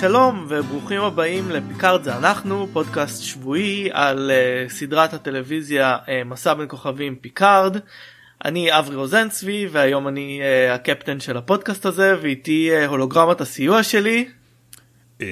[0.00, 6.66] שלום וברוכים הבאים לפיקארד זה אנחנו פודקאסט שבועי על uh, סדרת הטלוויזיה uh, מסע בין
[6.68, 7.76] כוכבים פיקארד.
[8.44, 14.28] אני אברי רוזנצבי והיום אני uh, הקפטן של הפודקאסט הזה ואיתי uh, הולוגרמת הסיוע שלי.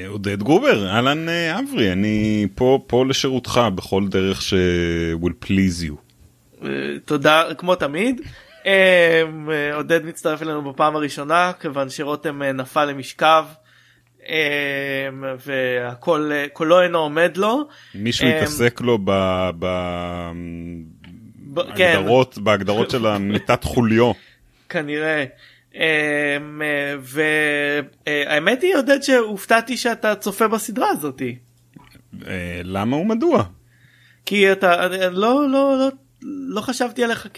[0.08, 4.54] עודד גרובר אהלן אברי אני פה פה לשירותך בכל דרך ש
[5.22, 5.94] will please you.
[6.60, 6.64] Uh,
[7.04, 8.20] תודה כמו תמיד.
[8.62, 8.66] uh,
[9.74, 13.44] עודד מצטרף אלינו בפעם הראשונה כיוון שרותם uh, נפל למשכב.
[14.26, 17.68] אמ, והכל קולו אינו עומד לו.
[17.94, 18.98] מישהו התעסק לו
[21.48, 22.44] בהגדרות כן.
[22.44, 24.12] בהגדרות של המיטת חוליו.
[24.68, 25.24] כנראה.
[25.74, 26.62] אמ,
[27.00, 31.36] והאמת היא עודד שהופתעתי שאתה צופה בסדרה הזאתי.
[32.26, 33.44] אה, למה ומדוע?
[34.26, 35.88] כי אתה לא לא לא
[36.22, 37.28] לא חשבתי עליך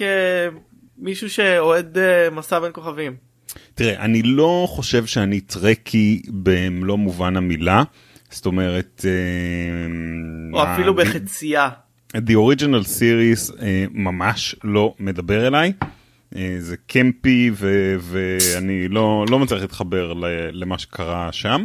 [0.99, 3.30] כמישהו שאוהד אה, מסע בין כוכבים.
[3.75, 7.83] תראה, אני לא חושב שאני טרקי במלוא מובן המילה,
[8.31, 9.05] זאת אומרת...
[9.09, 11.69] אה, או אפילו בחצייה.
[12.17, 15.73] The Original Series uh, ממש לא מדבר אליי.
[15.81, 20.13] Uh, זה קמפי ו- ואני לא, לא מצליח להתחבר
[20.53, 21.65] למה שקרה שם.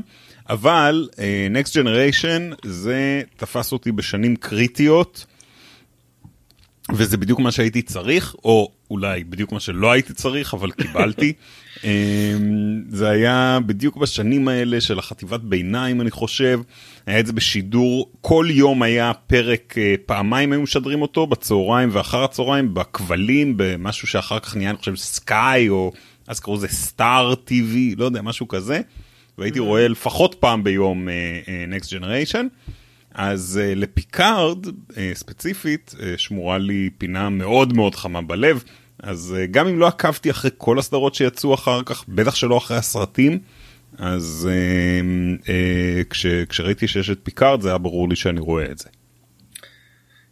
[0.50, 1.18] אבל uh,
[1.54, 5.26] Next Generation זה תפס אותי בשנים קריטיות.
[6.94, 11.34] וזה בדיוק מה שהייתי צריך, או אולי בדיוק מה שלא הייתי צריך, אבל קיבלתי.
[11.84, 16.62] אמ, זה היה בדיוק בשנים האלה של החטיבת ביניים, אני חושב.
[17.06, 22.24] היה את זה בשידור, כל יום היה פרק, אה, פעמיים היו משדרים אותו, בצהריים ואחר
[22.24, 25.92] הצהריים, בכבלים, במשהו שאחר כך נהיה, אני חושב, סקאי, או
[26.28, 28.82] אז קראו לזה סטאר טיווי, לא יודע, משהו כזה.
[29.38, 29.60] והייתי.
[29.60, 31.12] רואה לפחות פעם ביום uh,
[31.46, 32.46] uh, Next Generation.
[33.16, 38.64] אז uh, לפיקארד uh, ספציפית uh, שמורה לי פינה מאוד מאוד חמה בלב.
[39.04, 42.78] אז uh, גם אם לא עקבתי אחרי כל הסדרות שיצאו אחר כך, בטח שלא אחרי
[42.78, 43.40] הסרטים,
[43.98, 48.78] אז uh, uh, כש, כשראיתי שיש את פיקארד זה היה ברור לי שאני רואה את
[48.78, 48.90] זה.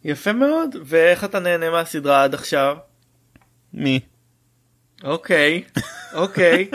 [0.03, 2.78] יפה מאוד, ואיך אתה נהנה מהסדרה עד עכשיו?
[3.74, 4.00] מי?
[5.03, 5.63] אוקיי,
[6.13, 6.69] אוקיי,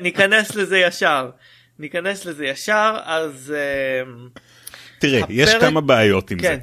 [0.00, 1.30] ניכנס לזה ישר.
[1.78, 3.54] ניכנס לזה ישר, אז...
[4.34, 4.40] Uh...
[5.00, 5.30] תראה, הפרק...
[5.30, 6.58] יש כמה בעיות עם כן.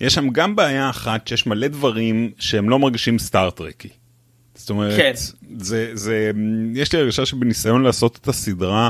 [0.00, 0.06] זה.
[0.06, 3.88] יש שם גם בעיה אחת שיש מלא דברים שהם לא מרגישים סטאר-טרקי.
[4.54, 5.12] זאת אומרת, כן.
[5.58, 6.30] זה, זה,
[6.74, 8.88] יש לי הרגשה שבניסיון לעשות את הסדרה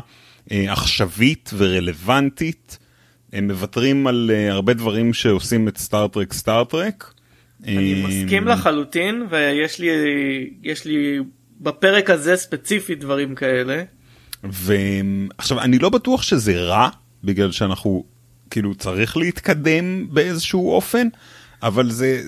[0.52, 2.78] אה, עכשווית ורלוונטית,
[3.32, 7.14] הם מוותרים על אה, הרבה דברים שעושים את Star Trek Star Trek.
[7.64, 9.88] אני אה, מסכים לחלוטין ויש לי,
[10.62, 11.18] יש לי
[11.60, 13.82] בפרק הזה ספציפית דברים כאלה.
[14.44, 16.88] ועכשיו אני לא בטוח שזה רע
[17.24, 18.04] בגלל שאנחנו
[18.50, 21.08] כאילו צריך להתקדם באיזשהו אופן,
[21.62, 22.22] אבל זה,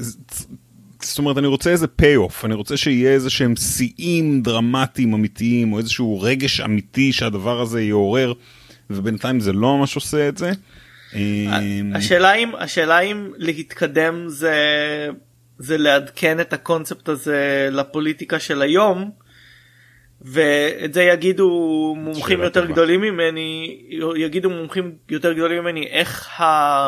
[1.03, 5.73] זאת אומרת אני רוצה איזה פי אוף, אני רוצה שיהיה איזה שהם שיאים דרמטיים אמיתיים
[5.73, 8.33] או איזשהו רגש אמיתי שהדבר הזה יעורר,
[8.91, 10.53] ובינתיים זה לא ממש עושה את זה.
[11.15, 14.57] אמ, השאלה אם השאלה אם להתקדם זה
[15.59, 19.11] זה לעדכן את הקונספט הזה לפוליטיקה של היום.
[20.21, 21.49] ואת זה יגידו
[21.99, 22.73] מומחים יותר טובה.
[22.73, 23.81] גדולים ממני
[24.17, 26.87] יגידו מומחים יותר גדולים ממני איך ה...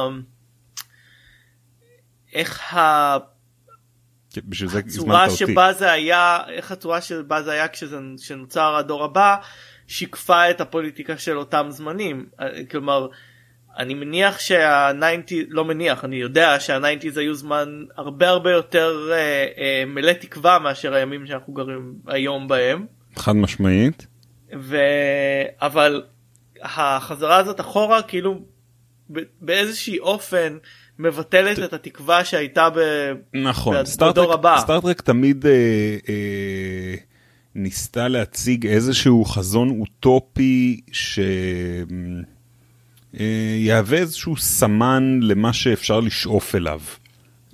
[2.34, 3.18] איך ה...
[4.32, 4.40] כן,
[4.76, 9.36] הצורה שבה זה היה איך הצורה שבה זה היה כשנוצר הדור הבא
[9.86, 12.26] שיקפה את הפוליטיקה של אותם זמנים
[12.70, 13.08] כלומר
[13.78, 19.84] אני מניח שה-90 לא מניח אני יודע שה-90's היו זמן הרבה הרבה יותר אה, אה,
[19.86, 22.86] מלא תקווה מאשר הימים שאנחנו גרים היום בהם.
[23.16, 24.06] חד משמעית.
[24.58, 24.76] ו...
[25.60, 26.02] אבל
[26.62, 28.40] החזרה הזאת אחורה כאילו
[29.40, 30.58] באיזשהי אופן
[30.98, 31.62] מבטלת ת...
[31.62, 32.78] את התקווה שהייתה ב...
[33.34, 34.58] נכון, בדור הבא.
[34.60, 35.52] סטארטרק תמיד אה,
[36.08, 36.94] אה,
[37.54, 40.80] ניסתה להציג איזשהו חזון אוטופי
[43.12, 46.80] שיהווה אה, איזשהו סמן למה שאפשר לשאוף אליו.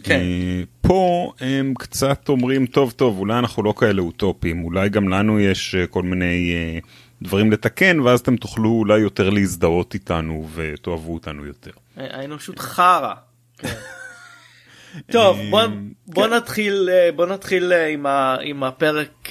[0.06, 0.20] כן.
[0.20, 5.40] אה, פה הם קצת אומרים טוב טוב אולי אנחנו לא כאלה אוטופים אולי גם לנו
[5.40, 6.78] יש אה, כל מיני אה,
[7.22, 11.70] דברים לתקן ואז אתם תוכלו אולי יותר להזדהות איתנו ותאהבו אותנו יותר.
[11.96, 13.14] האנושות חרא.
[13.58, 13.68] כן.
[15.12, 15.62] טוב בוא,
[16.06, 16.32] בוא כן.
[16.32, 19.28] נתחיל בוא נתחיל עם, ה, עם הפרק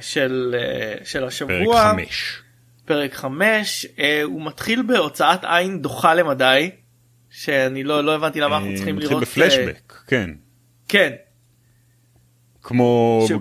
[0.00, 0.54] של,
[1.04, 1.92] של השבוע.
[1.92, 2.42] פרק 5.
[2.84, 3.86] פרק 5
[4.24, 6.70] הוא מתחיל בהוצאת עין דוחה למדי.
[7.30, 9.22] שאני לא לא הבנתי למה אנחנו צריכים לראות.
[9.22, 10.30] בפלשבק, כן.
[10.88, 11.12] כן.
[12.62, 13.32] כמו ש...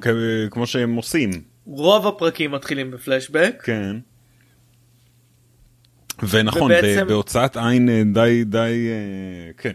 [0.51, 1.29] כמו שהם עושים.
[1.65, 3.61] רוב הפרקים מתחילים בפלשבק.
[3.63, 3.95] כן.
[6.29, 7.07] ונכון ובעצם...
[7.07, 9.71] בהוצאת עין אה, די די אה, כן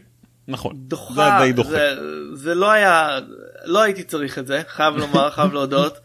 [0.49, 1.71] נכון דוחה זה, די דוחה.
[1.71, 1.95] זה,
[2.35, 3.19] זה לא היה
[3.65, 6.01] לא הייתי צריך את זה חייב לומר חייב להודות אה,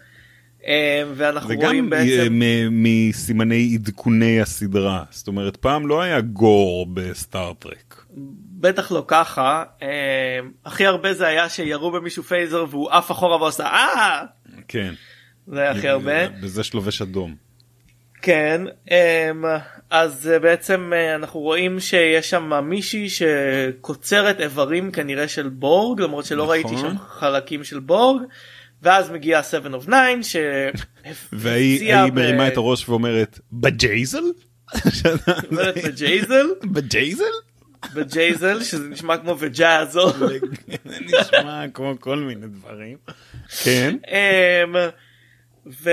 [1.16, 7.05] ואנחנו וגם רואים בעצם מ- מסימני עדכוני הסדרה זאת אומרת פעם לא היה gore ב
[7.05, 8.06] Star Trek.
[8.60, 9.88] בטח לא ככה אה,
[10.66, 14.24] הכי הרבה זה היה שירו במישהו phaser והוא עף אחורה ועושה אה
[14.68, 14.94] כן.
[15.48, 16.14] זה היה הכי הרבה.
[16.42, 17.36] וזה שלובש אדום.
[18.22, 18.96] כן אמ,
[19.90, 26.26] אז אה, בעצם אה, אנחנו רואים שיש שם מישהי שקוצרת איברים כנראה של בורג למרות
[26.26, 26.56] שלא נכון.
[26.56, 28.22] ראיתי שם חלקים של בורג
[28.82, 34.24] ואז מגיע 7 of 9 והיא שהפציע היא מרימה את הראש ואומרת בג'ייזל?
[35.86, 37.24] בג'ייזל בג'ייזל?
[37.94, 40.12] בג'ייזל שזה נשמע כמו vajazzle
[41.02, 42.98] נשמע כמו כל מיני דברים.
[43.64, 43.98] כן.
[44.08, 44.76] אמ,
[45.82, 45.90] ו...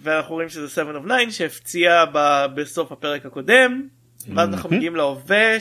[0.00, 2.46] ואנחנו רואים שזה 7 of 9 שהפציע ב...
[2.54, 3.88] בסוף הפרק הקודם
[4.34, 5.60] ואז אנחנו מגיעים להווה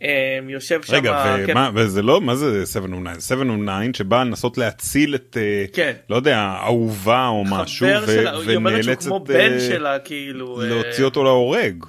[0.00, 3.46] שיושב שם רגע כן, ומה וזה לא מה זה 7 of 9 7 of
[3.92, 5.92] 9 שבאה לנסות להציל את אה, כן.
[6.10, 9.98] לא יודע אהובה או משהו ו- שלה, היא אומרת שהוא ונאלצת כמו אה, בן שלה
[9.98, 11.84] כאילו אה, להוציא אותו להורג.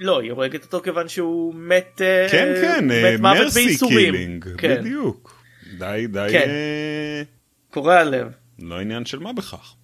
[0.00, 5.44] לא היא הורגת אותו כיוון שהוא מת אה, כן כן מת מוות בייסורים כן, בדיוק.
[5.78, 6.48] די די כן.
[6.48, 7.22] אה,
[7.70, 8.28] קורע לב
[8.58, 9.74] לא עניין של מה בכך.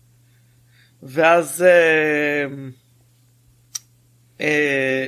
[1.02, 2.46] ואז אה, אה,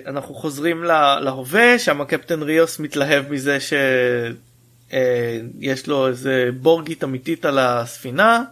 [0.06, 4.96] אנחנו חוזרים לה- להווה שם קפטן ריוס מתלהב מזה שיש
[5.88, 8.42] לו איזה בורגית אמיתית על הספינה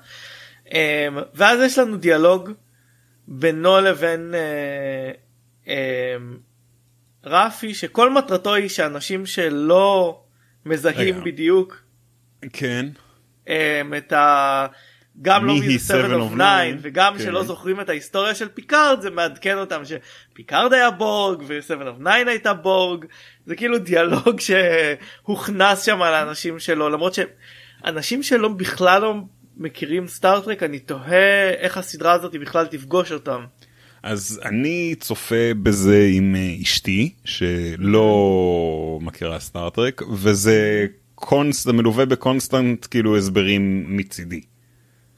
[0.72, 2.50] אה, ואז יש לנו דיאלוג
[3.28, 5.10] בינו לבין אה,
[5.68, 6.16] אה,
[7.24, 10.20] רפי שכל מטרתו היא שאנשים שלא
[10.66, 11.24] מזהים רגע.
[11.24, 11.82] בדיוק
[12.52, 12.86] כן.
[13.96, 14.66] את ה...
[15.22, 16.78] גם לא מי מי היא זה 7 Seven of of 9 Nine?
[16.82, 17.24] וגם כן.
[17.24, 22.10] שלא זוכרים את ההיסטוריה של פיקארד זה מעדכן אותם שפיקארד היה בורג ו7 of 9
[22.26, 23.04] הייתה בורג
[23.46, 24.40] זה כאילו דיאלוג
[25.24, 29.14] שהוכנס שם על האנשים שלו למרות שאנשים שלא בכלל לא
[29.56, 33.44] מכירים Star Trek אני תוהה איך הסדרה הזאת בכלל תפגוש אותם.
[34.02, 42.15] אז אני צופה בזה עם אה, אשתי שלא מכירה Star Trek וזה const מלווה ב
[42.15, 44.40] constant כאילו הסברים מצידי.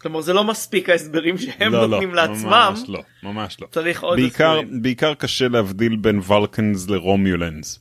[0.05, 3.67] כלומר זה לא מספיק ההסברים שהם לא, נותנים לא, לעצמם ממש לא, ממש לא.
[3.71, 4.83] צריך עוד בעיקר, הסברים.
[4.83, 7.81] בעיקר קשה להבדיל בין ולקנס לרומיולנס.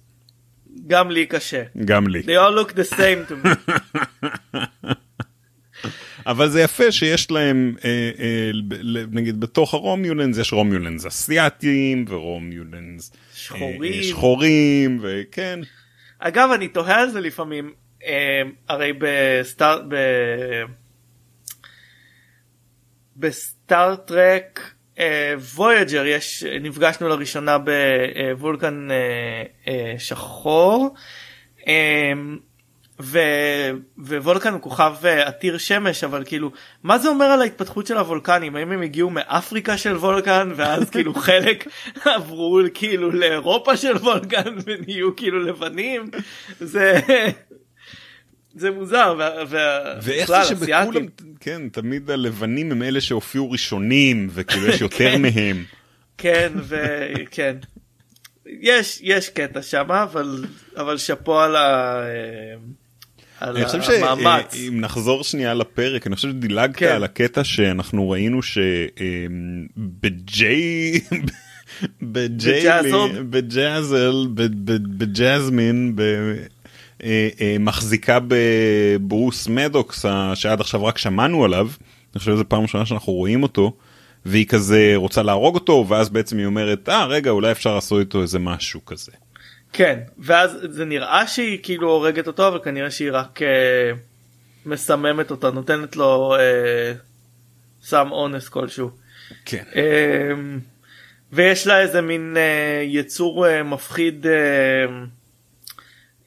[0.87, 1.63] גם לי קשה.
[1.85, 2.19] גם לי.
[2.19, 3.71] They all look the same to me.
[6.31, 8.51] אבל זה יפה שיש להם, אה, אה,
[9.11, 13.93] נגיד בתוך הרומיולנס יש רומיולנס אסיאתיים ורומיולנס אה, שחורים.
[13.93, 15.59] אה, שחורים וכן.
[16.19, 17.71] אגב אני תוהה על זה לפעמים
[18.05, 19.95] אה, הרי בסטאר ב...
[23.17, 30.95] בסטאר טרק אה, וויג'ר יש נפגשנו לראשונה בוולקן אה, אה, שחור
[32.99, 33.19] ו...
[33.97, 34.95] ווולקן הוא כוכב
[35.25, 36.51] עתיר שמש אבל כאילו
[36.83, 38.55] מה זה אומר על ההתפתחות של הוולקנים?
[38.55, 41.67] האם הם הגיעו מאפריקה של וולקן ואז כאילו חלק
[42.05, 46.09] עברו כאילו לאירופה של וולקן ונהיו כאילו לבנים?
[46.59, 46.99] זה
[48.55, 49.15] זה מוזר
[50.01, 51.05] ואיך זה שבכולם.
[51.39, 55.21] כן, תמיד הלבנים הם אלה שהופיעו ראשונים וכאילו יש יותר כן.
[55.21, 55.63] מהם.
[56.17, 57.55] כן וכן
[58.61, 60.45] יש יש קטע שם אבל
[60.77, 61.95] אבל שאפו על ה...
[62.03, 62.55] אה,
[63.39, 64.53] על אני חושב המאמץ.
[64.55, 66.87] שאם נחזור שנייה לפרק אני חושב שדילגת כן.
[66.87, 68.39] על הקטע שאנחנו ראינו
[69.75, 70.91] שבג'יי
[72.01, 73.23] בג'אזל.
[73.29, 76.33] בג'אזל ב- ב- בג'זמין ב- אה, אה,
[77.59, 80.05] מחזיקה בברוס מדוקס
[80.35, 81.69] שעד עכשיו רק שמענו עליו
[82.13, 83.73] אני חושב שזו פעם ראשונה שאנחנו רואים אותו
[84.25, 88.21] והיא כזה רוצה להרוג אותו ואז בעצם היא אומרת אה רגע אולי אפשר לעשות איתו
[88.21, 89.11] איזה משהו כזה.
[89.73, 93.91] כן ואז זה נראה שהיא כאילו הורגת אותו אבל כנראה שהיא רק אה,
[94.65, 96.93] מסממת אותו נותנת לו אה,
[97.83, 98.89] סם אונס כלשהו.
[99.45, 99.63] כן.
[99.75, 100.31] אה,
[101.31, 104.33] ויש לה איזה מין אה, יצור אה, מפחיד אה,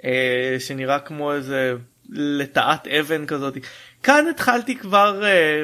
[0.07, 1.75] אה, שנראה כמו איזה
[2.11, 3.57] לטאת אבן כזאת.
[4.03, 5.63] כאן התחלתי כבר אה,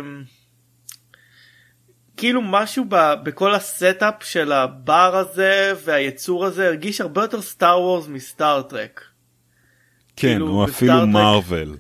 [2.16, 7.80] כאילו משהו ב, בכל ה setup של הבר הזה והיצור הזה הרגיש הרבה יותר Star
[7.80, 9.04] Wars מ Star Trek.
[10.16, 11.76] כן כאילו, הוא ב Star אפילו Trek- מארוול.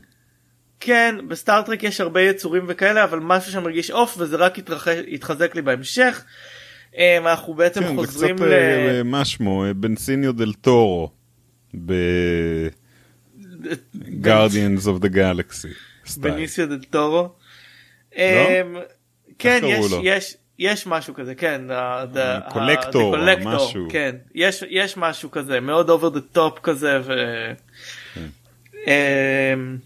[0.80, 4.58] כן ב Star Trek יש הרבה יצורים וכאלה אבל משהו שם מרגיש off וזה רק
[4.58, 4.88] התרח...
[4.88, 6.24] התחזק לי בהמשך.
[6.98, 8.52] אה, אנחנו בעצם כן, חוזרים קצת ל...
[8.52, 11.21] אה, אה, מה שמו אה, בנסיניו דל טורו
[11.74, 12.86] ב-Guardians
[14.86, 15.74] of the Galaxy.
[16.16, 17.28] בניסיו דל טורו.
[19.38, 19.86] כן יש?
[20.02, 21.60] יש יש משהו כזה כן
[22.48, 23.86] קולקטור, collector, משהו.
[23.90, 27.12] כן יש יש משהו כזה מאוד over the top כזה ו...
[28.14, 28.26] כן.
[28.86, 29.76] אמ,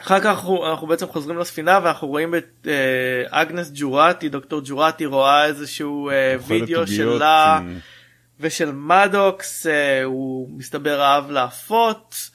[0.00, 5.06] אחר כך אנחנו, אנחנו בעצם חוזרים לספינה ואנחנו רואים את אה, אגנס ג'ורטי דוקטור ג'ורטי
[5.06, 7.62] רואה איזשהו אה, וידאו שלה אה,
[8.44, 12.30] ושל מדוקס אה, הוא מסתבר אהב לאפות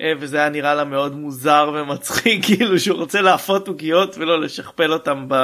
[0.00, 4.92] אה, וזה היה נראה לה מאוד מוזר ומצחיק כאילו שהוא רוצה לאפות עוגיות ולא לשכפל
[4.92, 5.34] אותם ב...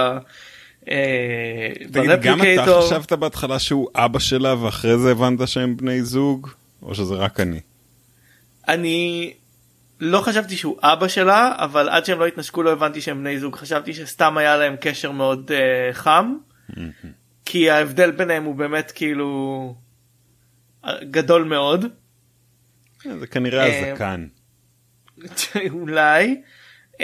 [0.90, 2.80] אה, תגיד, גם אתה.
[2.82, 6.48] חשבת בהתחלה שהוא אבא שלה ואחרי זה הבנת שהם בני זוג?
[6.82, 7.60] או שזה רק אני?
[8.68, 9.32] אני
[10.00, 13.56] לא חשבתי שהוא אבא שלה אבל עד שהם לא התנשקו לא הבנתי שהם בני זוג
[13.56, 16.34] חשבתי שסתם היה להם קשר מאוד uh, חם
[17.44, 19.74] כי ההבדל ביניהם הוא באמת כאילו
[21.10, 21.84] גדול מאוד.
[23.20, 24.26] זה כנראה אה, הזקן.
[25.70, 26.42] אולי.
[26.94, 26.98] um,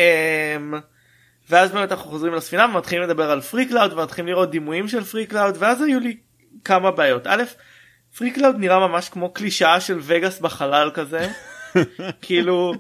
[1.51, 5.83] ואז באמת אנחנו חוזרים לספינה ומתחילים לדבר על Freecloud ומתחילים לראות דימויים של Freecloud ואז
[5.83, 6.17] היו לי
[6.65, 7.27] כמה בעיות.
[7.27, 7.43] א'
[8.19, 11.29] Freecloud נראה ממש כמו קלישאה של וגאס בחלל כזה.
[12.23, 12.75] כאילו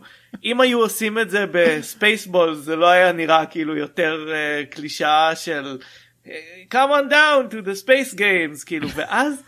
[0.45, 5.37] אם היו עושים את זה ב Spaceballs זה לא היה נראה כאילו יותר uh, קלישאה
[5.37, 5.79] של
[6.27, 6.33] אה,
[6.73, 8.89] come on down to the space games כאילו.
[8.95, 9.43] ואז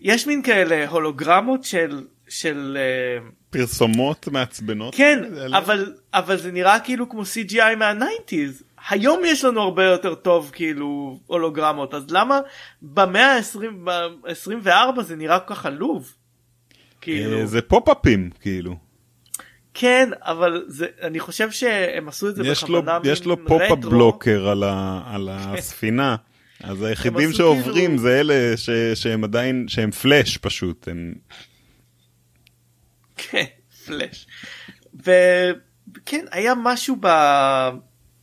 [0.00, 4.94] יש מין כאלה הולוגרמות של של uh, פרסומות מעצבנות.
[4.94, 5.58] כן לא?
[5.58, 10.50] אבל אבל זה נראה כאילו כמו CGI מה nineties היום יש לנו הרבה יותר טוב
[10.54, 12.40] כאילו הולוגרמות אז למה
[12.82, 16.14] במאה ה-24 זה נראה כל כך עלוב.
[17.00, 17.38] כאילו.
[17.38, 18.76] אה, זה פופ-אפים כאילו.
[19.74, 23.78] כן אבל זה אני חושב שהם עשו את זה יש לו, בכוונה יש לו pop-up.
[23.78, 26.16] blocker על, ה, על הספינה.
[26.62, 31.14] אז היחידים שעוברים זה אלה ש, שהם עדיין שהם פלאש פשוט הם
[33.16, 33.44] כן,
[33.86, 34.26] פלאש.
[34.94, 37.08] וכן היה משהו ב...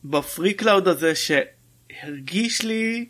[0.04, 3.06] ב Freecloud הזה שהרגיש לי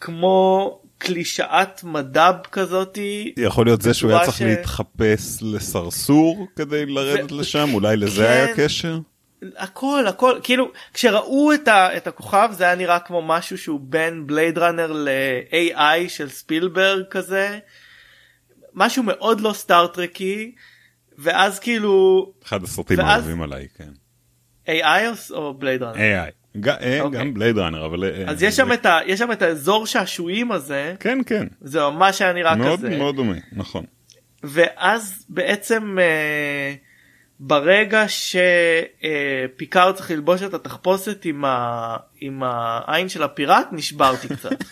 [0.00, 3.34] כמו קלישאת מד"ב כזאתי.
[3.36, 8.22] יכול להיות זה שהוא היה צריך ש- להתחפש לסרסור כדי לרדת ו- לשם אולי לזה
[8.22, 8.30] כן.
[8.30, 8.98] היה קשר.
[9.56, 14.26] הכל הכל כאילו כשראו את, ה, את הכוכב זה היה נראה כמו משהו שהוא בין
[14.26, 17.58] בלייד ראנר ל-AI של ספילברג כזה
[18.74, 20.54] משהו מאוד לא סטארטרקי
[21.18, 23.90] ואז כאילו אחד הסרטים ואז- האהובים עליי כן.
[24.66, 25.96] AI או- בלייד ראנר
[26.26, 26.30] AI.
[26.60, 27.20] ג- אה, אוקיי.
[27.20, 30.52] גם בלייד ראנר אבל אה, אז יש זה- שם ה- יש שם את האזור שעשועים
[30.52, 33.84] הזה כן כן זה ממש היה נראה מאוד כזה מאוד דומה נכון.
[34.42, 36.74] ואז בעצם אה,
[37.40, 44.64] ברגע שפיקארד צריך ללבוש את התחפושת עם, ה, עם העין של הפיראט נשברתי קצת.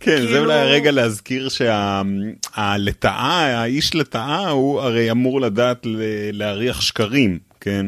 [0.00, 3.12] כן זה כאילו- אולי הרגע להזכיר שהלטאה
[3.60, 5.96] האיש לטאה הוא הרי אמור לדעת ל-
[6.32, 7.86] להריח שקרים כן.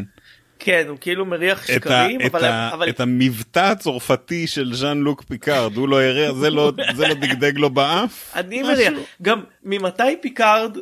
[0.58, 5.22] כן הוא כאילו מריח שקרים את, אבל, ה, אבל את המבטא הצרפתי של ז'אן לוק
[5.22, 8.32] פיקארד הוא לא הראה זה לא זה לא דגדג לו באף.
[8.36, 8.62] אני.
[8.62, 10.76] מריח גם ממתי פיקארד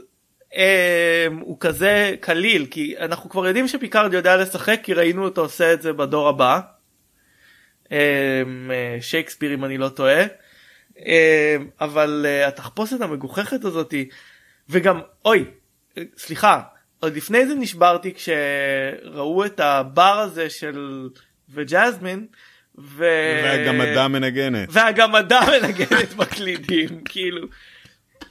[1.41, 5.83] הוא כזה קליל כי אנחנו כבר יודעים שפיקארד יודע לשחק כי ראינו אותו עושה את
[5.83, 6.61] זה בדור הבא.
[7.93, 10.25] אה, אה, שייקספיר אם אני לא טועה.
[11.07, 14.09] אה, אבל אה, התחפושת המגוחכת הזאתי
[14.69, 15.45] וגם אוי
[16.17, 16.61] סליחה
[17.01, 21.09] עוד לפני זה נשברתי כשראו את הבר הזה של
[21.49, 22.27] וג'זמין.
[22.79, 23.05] ו...
[23.45, 24.69] והגמדה מנגנת.
[24.73, 27.47] והגמדה מנגנת בקלידים כאילו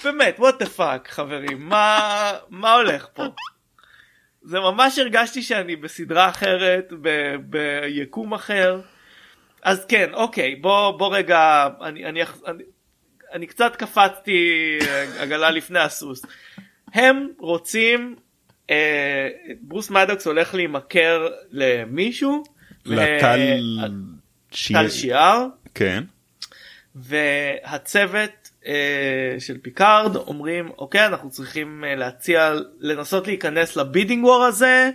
[0.03, 1.69] באמת what the fuck חברים?
[1.69, 3.23] מה מה הולך פה.
[4.41, 8.81] זה ממש הרגשתי שאני בסדרה אחרת ב, ביקום אחר.
[9.61, 12.63] אז כן אוקיי בוא בוא רגע אני אני, אני,
[13.33, 16.25] אני קצת קפצתי אה, עגלה לפני הסוס.
[16.93, 18.15] הם רוצים
[18.69, 19.29] אה,
[19.61, 22.43] ברוס מדוקס הולך להימכר למישהו
[22.85, 23.59] לטל
[24.73, 25.45] טל שיאר.
[25.73, 26.03] כן.
[26.95, 28.38] והצוות אה,
[29.39, 34.89] של פיקארד אומרים אוקיי אנחנו צריכים אה, להציע לנסות להיכנס ל bidding war הזה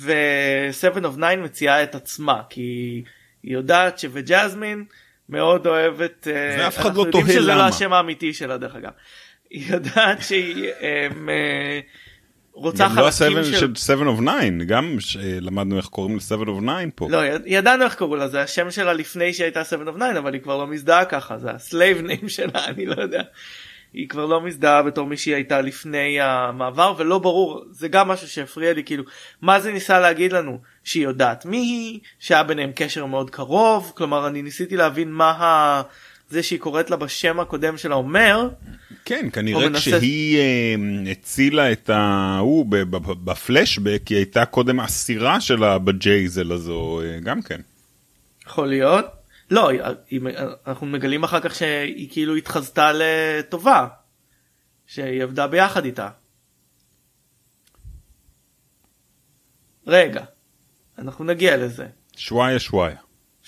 [0.00, 3.02] ו-7 of 9 מציעה את עצמה כי
[3.42, 4.84] היא יודעת שווג'זמין
[5.28, 7.58] מאוד אוהבת אה, ואף אחד אנחנו לא יודעים תוהה שזה למה.
[7.58, 8.92] לא השם האמיתי שלה דרך אגב.
[9.50, 10.70] היא יודעת שהיא
[12.58, 13.54] אה, אה, רוצה גם לא חלקים ה-7 של...
[13.56, 14.20] של 7 of
[14.58, 14.96] 9 גם
[15.40, 17.08] למדנו איך קוראים ל-7 of 9 פה.
[17.10, 20.32] לא, יד- ידענו איך קראו לה, זה השם שלה לפני שהייתה 7 of 9, אבל
[20.34, 23.22] היא כבר לא מזדהה ככה, זה ה slave name שלה, אני לא יודע.
[23.92, 28.28] היא כבר לא מזדהה בתור מי שהיא הייתה לפני המעבר, ולא ברור, זה גם משהו
[28.28, 29.04] שהפריע לי, כאילו,
[29.42, 30.58] מה זה ניסה להגיד לנו?
[30.84, 35.82] שהיא יודעת מי היא, שהיה ביניהם קשר מאוד קרוב, כלומר, אני ניסיתי להבין מה ה...
[36.28, 38.48] זה שהיא קוראת לה בשם הקודם שלה אומר,
[39.04, 40.74] כן כנראה מנסה- כשהיא אה,
[41.10, 42.66] הצילה את ההוא
[43.24, 47.60] בפלשבק היא הייתה קודם אסירה שלה בג'ייזל הזו אה, גם כן.
[48.46, 49.04] יכול להיות.
[49.50, 49.80] לא, היא-
[50.10, 50.20] היא-
[50.66, 53.86] אנחנו מגלים אחר כך שהיא כאילו התחזתה לטובה.
[54.86, 56.08] שהיא עבדה ביחד איתה.
[59.86, 60.24] רגע,
[60.98, 61.86] אנחנו נגיע לזה.
[62.16, 62.96] שוואיה שוואיה.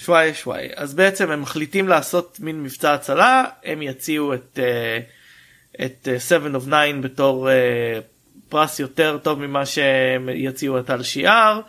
[0.00, 0.70] שוואיה שוואיה.
[0.76, 6.56] אז בעצם הם מחליטים לעשות מין מבצע הצלה, הם יציעו את, uh, את uh, Seven
[6.56, 7.52] of Nine בתור uh,
[8.48, 11.60] פרס יותר טוב ממה שהם יציעו את על שיער.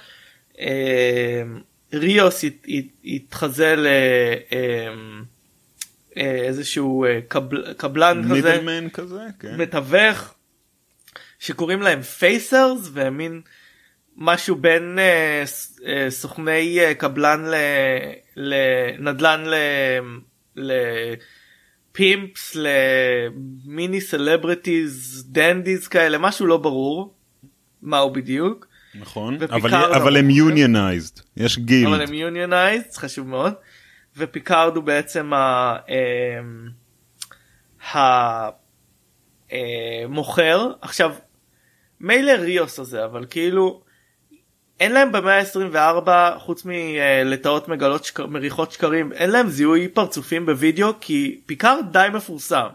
[1.93, 3.75] ריוס ית, ית, יתחזה
[6.15, 9.61] לאיזשהו קבל, קבלן כזה, כזה, כן.
[9.61, 10.33] מתווך,
[11.39, 13.41] שקוראים להם פייסרס והם מין
[14.17, 14.99] משהו בין
[15.45, 17.55] ס- uh, סוכני uh, קבלן ל-
[18.35, 20.69] לנדל"ן ל-
[21.91, 27.13] ל pimps למיני celebrities dandies כאלה משהו לא ברור
[27.81, 30.53] מהו בדיוק נכון, אבל, אבל הם המוכר.
[30.55, 31.93] unionized, יש guild.
[31.93, 33.53] אבל הם unionized חשוב מאוד
[34.17, 35.75] ופיקארד הוא בעצם ה...
[35.89, 36.69] אמ,
[39.53, 40.03] אה,
[40.81, 41.15] עכשיו
[41.99, 43.83] מילא ריוס הזה אבל כאילו
[44.81, 50.93] אין להם במאה ה-24 חוץ מלטאות מגלות שקר, מריחות שקרים אין להם זיהוי פרצופים בווידאו
[51.01, 52.67] כי פיקארד די מפורסם.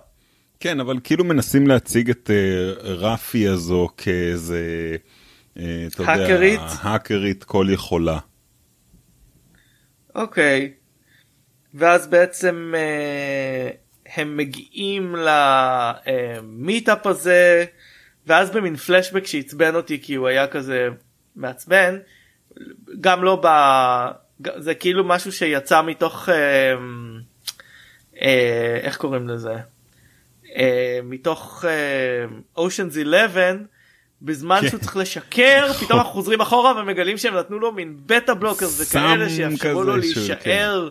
[0.60, 4.96] כן, אבל כאילו מנסים להציג את אה, רפי הזו כאיזה,
[5.58, 6.12] אה, אתה יודע,
[6.80, 7.44] האקרית?
[7.44, 8.18] כל יכולה.
[10.14, 10.72] אוקיי.
[11.75, 13.70] ואז בעצם אה,
[14.16, 15.14] הם מגיעים
[16.06, 17.64] למיטאפ הזה
[18.26, 20.88] ואז במין פלשבק שעצבן אותי כי הוא היה כזה
[21.37, 21.97] מעצבן
[23.00, 23.49] גם לא ב...
[24.57, 26.75] זה כאילו משהו שיצא מתוך אה,
[28.23, 29.57] אה, איך קוראים לזה
[30.57, 31.64] אה, מתוך
[32.57, 33.52] אושנס 11
[34.23, 34.69] בזמן כן.
[34.69, 35.73] שהוא צריך לשקר.
[35.81, 39.97] פתאום אנחנו חוזרים אחורה ומגלים שהם נתנו לו מין בטה בלוקרס וכאלה סם שיאפשרו לו
[39.97, 40.88] להישאר.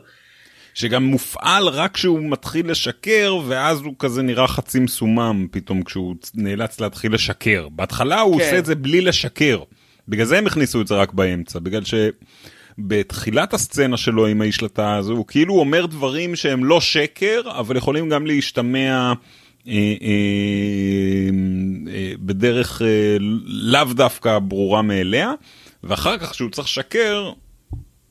[0.73, 6.79] שגם מופעל רק כשהוא מתחיל לשקר ואז הוא כזה נראה חצי מסומם פתאום כשהוא נאלץ
[6.79, 7.67] להתחיל לשקר.
[7.69, 8.45] בהתחלה הוא כן.
[8.45, 9.63] עושה את זה בלי לשקר.
[10.07, 11.81] בגלל זה הם הכניסו את זה רק באמצע, בגלל
[12.77, 18.09] שבתחילת הסצנה שלו עם לתא הזו הוא כאילו אומר דברים שהם לא שקר אבל יכולים
[18.09, 19.13] גם להשתמע
[19.67, 21.29] אה, אה,
[21.93, 25.33] אה, בדרך אה, לאו דווקא ברורה מאליה
[25.83, 27.31] ואחר כך כשהוא צריך לשקר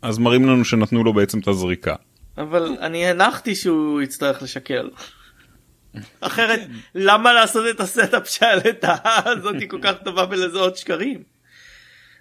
[0.02, 1.94] אז מראים לנו שנתנו לו בעצם את הזריקה.
[2.38, 4.88] אבל אני הנחתי שהוא יצטרך לשקר.
[6.20, 6.60] אחרת
[6.94, 11.33] למה לעשות את ה setup שהלטאה הזאת היא כל כך טובה בלזהות שקרים.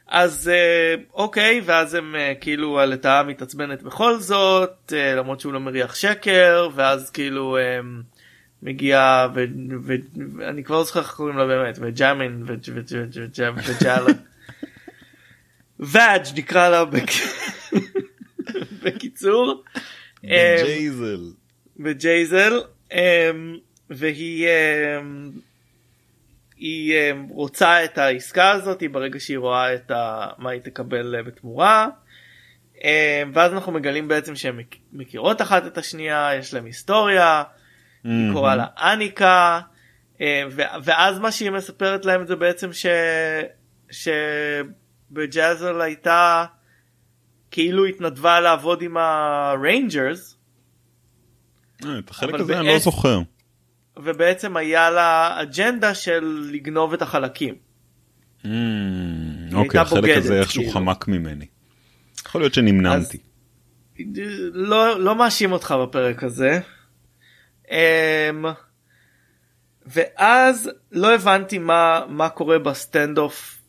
[0.08, 5.60] אז אה, אוקיי ואז הם אה, כאילו הלטאה מתעצבנת בכל זאת אה, למרות שהוא לא
[5.60, 7.58] מריח שקר ואז כאילו
[8.64, 9.28] מגיע
[10.38, 14.12] ואני כבר לא זוכר איך קוראים לה באמת וג'אמין וג'- וג'- וג'- וג'- וג'אלה.
[15.80, 17.12] ואג' נקרא לה בק-
[18.84, 19.64] בקיצור.
[20.24, 21.22] ג'ייזל.
[21.80, 22.62] בג'ייזל
[22.92, 22.98] אמ,
[23.90, 24.48] והיא
[26.64, 31.24] היא אמ, רוצה את העסקה הזאת ברגע שהיא רואה את ה, מה היא תקבל אה,
[31.24, 31.88] בתמורה.
[32.84, 32.90] אמ,
[33.34, 37.44] ואז אנחנו מגלים בעצם שהן מכ- מכירות אחת את השנייה יש להם היסטוריה
[38.04, 39.60] היא קוראה לה אניקה
[40.84, 42.86] ואז מה שהיא מספרת להם זה בעצם ש...
[45.12, 46.46] שבג'אזל הייתה
[47.52, 50.38] כאילו התנדבה לעבוד עם ה Rangers
[51.86, 53.20] אה, את החלק הזה אני לא זוכר.
[53.98, 57.56] ובעצם היה לה אג'נדה של לגנוב את החלקים.
[58.44, 58.48] Mm,
[59.54, 60.74] אוקיי, החלק בוגדת, הזה איכשהו כאילו.
[60.74, 61.46] חמק ממני.
[62.26, 63.18] יכול להיות שנמנמתי.
[64.54, 66.60] לא, לא מאשים אותך בפרק הזה.
[67.72, 68.46] אמ,
[69.86, 73.62] ואז לא הבנתי מה, מה קורה ב standoff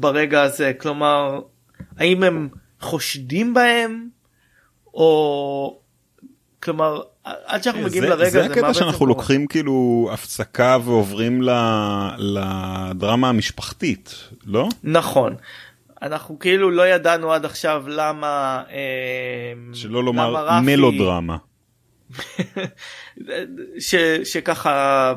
[0.00, 1.40] ברגע הזה, כלומר,
[1.96, 2.48] האם הם
[2.80, 4.08] חושדים בהם,
[4.94, 5.81] או...
[6.62, 9.06] כלומר, עד שאנחנו מגיעים לרגע זה הקטע שאנחנו?
[9.06, 11.42] לוקחים כאילו הפסקה ועוברים
[12.18, 14.14] לדרמה המשפחתית,
[14.46, 14.68] לא?
[14.82, 15.36] נכון.
[16.02, 18.62] אנחנו כאילו לא ידענו עד עכשיו למה...
[18.70, 21.36] אמ, שלא לומר מלודרמה.
[23.78, 23.94] ש,
[24.24, 25.14] שככה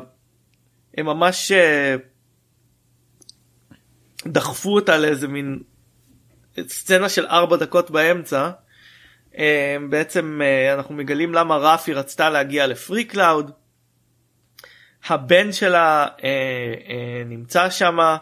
[0.96, 1.96] הם ממש אה,
[4.26, 5.58] דחפו אותה לאיזה מין
[6.60, 8.50] סצנה של ארבע דקות באמצע.
[9.38, 13.50] אה, בעצם אה, אנחנו מגלים למה רפי רצתה להגיע לפריקלאוד.
[15.08, 18.16] הבן שלה אה, אה, נמצא שם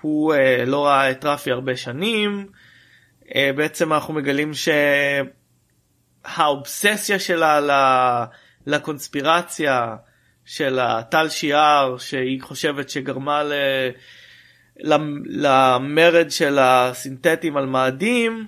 [0.00, 2.46] והוא אה, לא ראה את רפי הרבה שנים.
[3.56, 4.52] בעצם אנחנו מגלים
[6.24, 8.26] שהאובססיה שלה
[8.66, 9.96] לקונספירציה
[10.44, 13.52] של הטל שיער שהיא חושבת שגרמה ל...
[14.80, 18.46] למ- למרד של הסינתטים על מאדים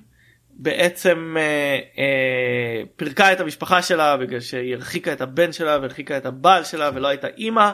[0.50, 6.26] בעצם אה, אה, פירקה את המשפחה שלה בגלל שהיא הרחיקה את הבן שלה והרחיקה את
[6.26, 7.70] הבעל שלה ולא הייתה אימא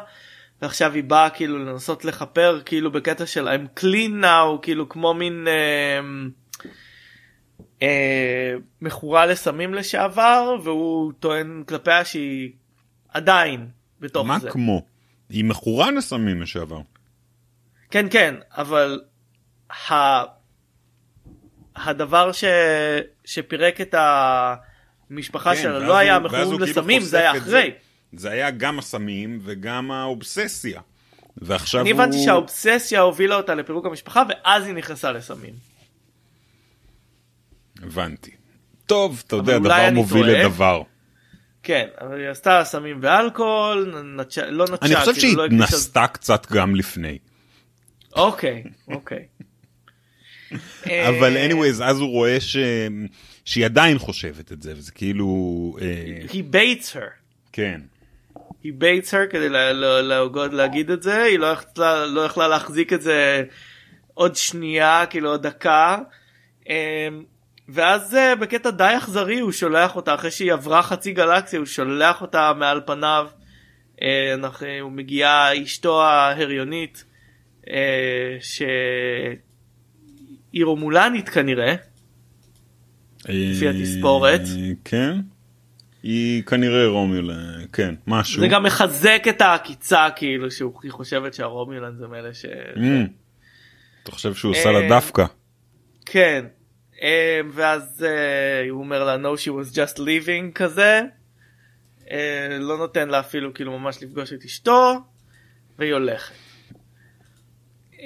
[0.63, 5.47] ועכשיו היא באה כאילו לנסות לכפר כאילו בקטע של I'm clean now כאילו כמו מין
[5.49, 6.01] אה,
[7.83, 12.51] אה, מכורה לסמים לשעבר והוא טוען כלפיה שהיא
[13.09, 13.69] עדיין
[14.01, 14.51] בתוך מה זה.
[14.51, 14.83] כמו?
[15.29, 16.81] היא מכורה לסמים לשעבר.
[17.91, 19.01] כן כן אבל
[19.91, 19.95] ה...
[21.77, 22.45] הדבר ש...
[23.25, 23.95] שפירק את
[25.11, 27.71] המשפחה כן, שלה לא היה מכורים כאילו לסמים זה היה אחרי.
[28.13, 30.81] זה היה גם הסמים וגם האובססיה.
[31.37, 32.01] ועכשיו אני הוא...
[32.01, 35.55] הבנתי שהאובססיה הובילה אותה לפירוק המשפחה ואז היא נכנסה לסמים.
[37.83, 38.31] הבנתי.
[38.87, 40.43] טוב, אתה יודע, דבר אני מוביל טועה.
[40.45, 40.83] לדבר.
[41.63, 44.39] כן, אבל היא עשתה סמים ואלכוהול, נטש...
[44.39, 47.19] לא נטשה, אני חושב כאילו, שהיא לא התנסתה קצת גם לפני.
[48.17, 49.25] אוקיי, אוקיי.
[51.09, 52.57] אבל anyways, אז הוא רואה ש...
[53.45, 55.27] שהיא עדיין חושבת את זה, וזה כאילו...
[55.81, 57.11] אה, He baits her.
[57.53, 57.81] כן.
[58.65, 62.49] He baits her כדי לה- לה- להוגות להגיד את זה, היא לא יכלה, לא יכלה
[62.49, 63.45] להחזיק את זה
[64.15, 65.99] עוד שנייה, כאילו עוד דקה.
[66.71, 67.09] אה,
[67.69, 72.23] ואז אה, בקטע די אכזרי הוא שולח אותה, אחרי שהיא עברה חצי גלקסיה, הוא שולח
[72.23, 73.27] אותה מעל פניו.
[74.03, 77.05] אה, אנחנו- הוא מגיעה אשתו ההריונית,
[78.41, 79.39] שהיא
[80.65, 81.75] רומולנית כנראה.
[83.29, 84.41] לפי אה, התספורת.
[84.85, 85.21] כן.
[86.03, 87.31] היא כנראה רומיול,
[87.73, 88.41] כן, משהו.
[88.41, 92.45] זה גם מחזק את העקיצה כאילו שהיא חושבת שהרומולן זה מאלה ש...
[92.45, 92.79] Mm.
[94.03, 95.25] אתה חושב שהוא עושה אה, לה דווקא?
[96.07, 96.45] כן.
[97.03, 101.03] אה, ואז אה, הוא אומר לה no she was just leaving כזה.
[102.11, 104.95] אה, לא נותן לה אפילו כאילו ממש לפגוש את אשתו
[105.79, 106.35] והיא הולכת.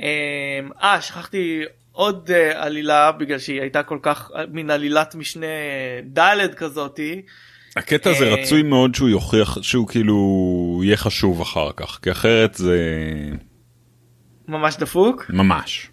[0.02, 5.46] אה, אה שכחתי עוד אה, עלילה בגלל שהיא הייתה כל כך אה, מין עלילת משנה
[6.18, 7.22] ד' כזאתי.
[7.76, 12.54] הקטע הזה אה, רצוי מאוד שהוא יוכיח שהוא כאילו יהיה חשוב אחר כך, כי אחרת
[12.54, 12.78] זה
[14.48, 15.24] ממש דפוק.
[15.28, 15.90] ממש.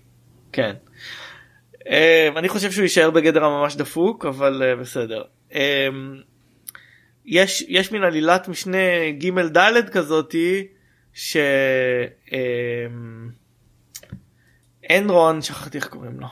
[0.52, 0.74] כן.
[1.80, 1.84] Um,
[2.38, 5.22] אני חושב שהוא יישאר בגדר הממש דפוק אבל uh, בסדר.
[5.52, 5.56] Um,
[7.26, 10.68] יש יש מין עלילת משנה ג' ד' כזאתי
[11.14, 11.38] ש...
[12.28, 13.41] Um,
[14.98, 16.28] אנרון שכחתי איך קוראים לו.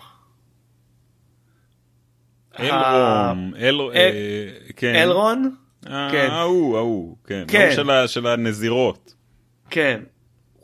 [2.60, 3.82] אלרום, אל...
[3.95, 4.95] אה, כן.
[4.95, 5.56] אלרון?
[5.88, 6.28] אה, כן.
[6.32, 7.43] ההוא, ההוא, כן.
[7.48, 7.76] כן.
[7.88, 9.13] ההוא של הנזירות.
[9.69, 10.02] כן.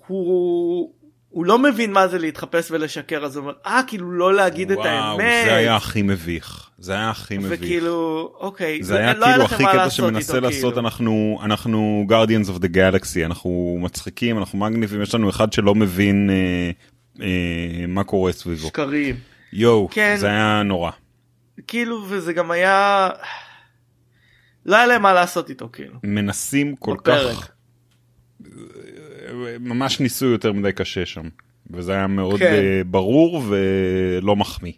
[0.08, 0.92] הוא
[1.36, 4.78] הוא לא מבין מה זה להתחפש ולשקר אז הוא אומר אה כאילו לא להגיד את
[4.78, 5.46] וואו, האמת.
[5.46, 6.70] זה היה הכי מביך.
[6.78, 7.60] זה היה הכי מביך.
[7.62, 10.80] וכאילו אוקיי זה היה לא כאילו לכם הכי קטע שמנסה לעשות כאילו.
[10.80, 16.30] אנחנו אנחנו guardians of the galaxy אנחנו מצחיקים אנחנו מגניבים יש לנו אחד שלא מבין
[16.30, 16.72] אה, אה,
[17.88, 19.15] מה קורה סביבו שקרים.
[19.54, 20.15] יואו כן.
[20.19, 20.91] זה היה נורא.
[21.67, 23.10] כאילו וזה גם היה
[24.65, 25.99] לא היה להם מה לעשות איתו כאילו.
[26.04, 27.38] מנסים כל בפרק.
[27.38, 27.51] כך
[29.60, 31.30] ממש ניסו יותר מדי קשה שם
[31.71, 32.54] וזה היה מאוד כן.
[32.54, 34.73] אה, ברור ולא מחמיא.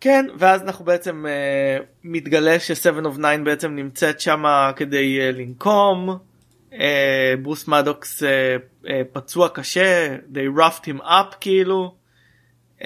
[0.00, 4.44] כן ואז אנחנו בעצם uh, מתגלה ש-7 of 9 בעצם נמצאת שם
[4.76, 6.18] כדי uh, לנקום.
[6.76, 6.78] Uh,
[7.42, 8.26] ברוס מדוקס uh,
[8.84, 11.94] uh, פצוע קשה they roughed him up כאילו.
[12.80, 12.84] Um,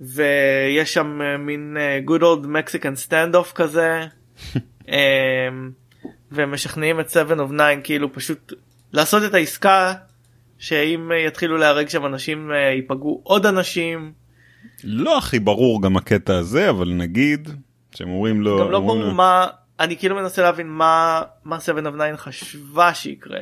[0.00, 4.06] ויש שם uh, מין uh, good old Mexican standoff כזה.
[4.86, 4.90] um,
[6.32, 8.52] ומשכנעים את 7 of 9 כאילו פשוט
[8.92, 9.94] לעשות את העסקה
[10.58, 14.12] שאם uh, יתחילו להרג שם אנשים uh, ייפגעו עוד אנשים.
[14.84, 17.48] לא הכי ברור גם הקטע הזה אבל נגיד
[17.94, 19.46] שהם אומרים לו גם לא ברור לו- מה
[19.80, 23.40] אני כאילו מנסה להבין מה מה 7 of 9 חשבה שיקרה.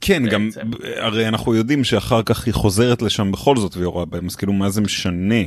[0.00, 0.70] כן גם בעצם.
[0.96, 4.70] הרי אנחנו יודעים שאחר כך היא חוזרת לשם בכל זאת ויורה בהם אז כאילו מה
[4.70, 5.42] זה משנה.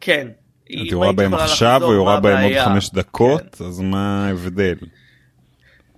[0.00, 0.28] כן.
[0.64, 2.64] את יורה בהם עכשיו או יורה בהם עוד?
[2.64, 3.64] חמש דקות כן.
[3.64, 4.74] אז מה ההבדל.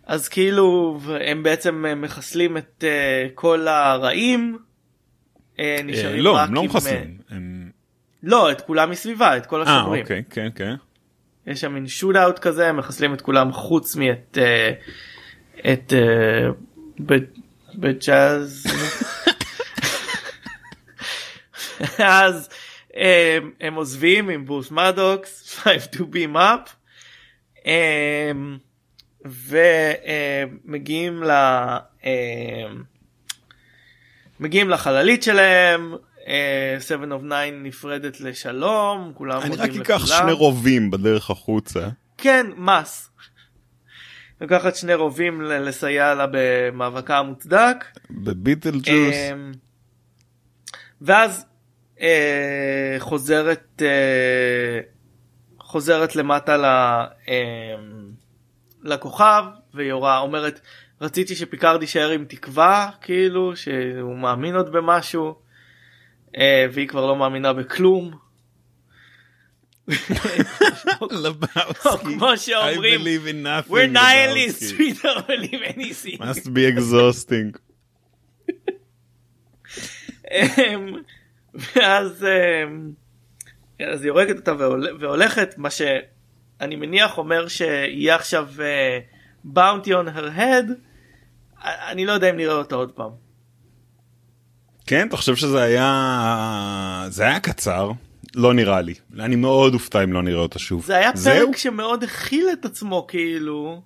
[0.07, 4.59] אז כאילו הם בעצם אה, מחסלים את אה, כל הרעים.
[5.59, 7.19] אה, אה, נשארים לא רק הם לא מחסלים.
[7.31, 7.71] אה, הם-
[8.23, 10.03] לא את כולם מסביבה את כל אה השומרים.
[10.03, 10.75] אוקיי כן כן.
[11.47, 14.73] יש שם מין שוט אאוט כזה מחסלים את כולם חוץ מאת אה,
[15.73, 16.49] את אה,
[17.75, 18.67] בג'אז.
[21.99, 22.49] אז
[23.61, 26.71] הם, עוזבים עם ברוס מדוקס 5 to beam up
[30.65, 31.31] ומגיעים ל...
[32.03, 32.83] הם,
[34.41, 35.95] מגיעים לחללית שלהם.
[36.29, 40.07] אה, 7 of 9 נפרדת לשלום כולם אני רק אקח.
[40.07, 41.89] שני רובים בדרך החוצה.
[42.19, 43.11] כן, מס.
[44.41, 47.85] לקחת שני רובים לסייע לה במאבקה המוצדק.
[48.11, 49.15] בביטל ג'וס.
[49.33, 49.53] אמ,
[51.01, 51.47] ואז
[52.01, 54.81] אה, חוזרת אה,
[55.61, 56.65] חוזרת למטה ל,
[57.29, 58.11] אמ,
[58.83, 60.61] לכוכב ויורה אומרת
[61.01, 65.35] רציתי שפיקארד יישאר עם תקווה כאילו שהוא מאמין עוד במשהו אה,
[66.73, 68.11] והיא כבר לא מאמינה בכלום.
[72.17, 73.01] כמו שאומרים
[73.69, 77.59] we're nihilists we don't believe anything must be exhausting.
[80.31, 80.95] אמ,
[81.55, 82.91] ואז אמ,
[83.93, 84.53] אז היא הורגת אותה
[85.01, 88.49] והולכת מה שאני מניח אומר שיהיה עכשיו
[89.45, 90.71] באונטי און הר הד
[91.65, 93.11] אני לא יודע אם נראה אותה עוד פעם.
[94.87, 97.93] כן אתה חושב שזה היה זה היה קצר
[98.35, 98.95] לא נראה לי.
[99.21, 100.85] אני מאוד אופתע אם לא נראה אותה שוב.
[100.85, 101.55] זה היה פרק זהו?
[101.57, 103.83] שמאוד הכיל את עצמו כאילו.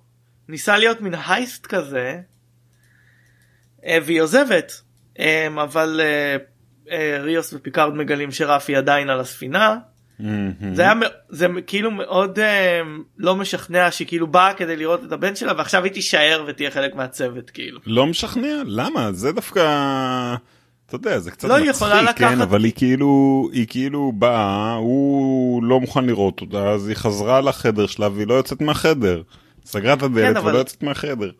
[0.47, 2.19] ניסה להיות מין heist כזה.
[3.85, 4.81] אה, והיא עוזבת.
[5.19, 6.37] אמ, אבל אה,
[6.91, 9.77] אה, ריוס ופיקארד מגלים שרפי עדיין על הספינה.
[10.73, 10.93] זה היה
[11.29, 12.39] זה כאילו מאוד
[13.17, 16.95] לא משכנע שהיא כאילו באה כדי לראות את הבן שלה ועכשיו היא תישאר ותהיה חלק
[16.95, 17.79] מהצוות כאילו.
[17.85, 18.61] לא משכנע?
[18.65, 19.11] למה?
[19.11, 19.61] זה דווקא
[20.89, 22.41] אתה יודע זה קצת לא מצחיק כן לקחת...
[22.41, 27.87] אבל היא כאילו היא כאילו באה הוא לא מוכן לראות אותה אז היא חזרה לחדר
[27.87, 29.21] שלה והיא לא יוצאת מהחדר.
[29.65, 30.49] סגרה את הדלת כן, אבל...
[30.49, 31.31] ולא יוצאת מהחדר.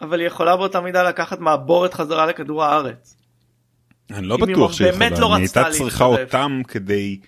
[0.00, 3.16] אבל היא יכולה באותה מידה לקחת מעבורת חזרה לכדור הארץ.
[4.10, 7.18] אני לא בטוח שהיא יכולה, לא היא הייתה צריכה אותם כדי